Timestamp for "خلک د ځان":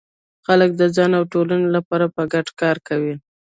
0.45-1.11